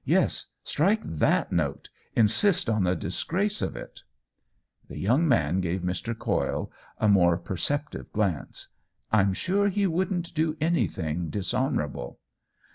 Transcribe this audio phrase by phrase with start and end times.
[0.16, 1.90] "Yes, strike that note—
[2.22, 4.00] insist on the dis grace of it."
[4.88, 6.18] The young man gave Mr.
[6.18, 8.68] Coyle a more OWEN WINGRAVE 157 perceptive glance."
[9.12, 12.18] I'm sure he wouldn't do anything dishonorable."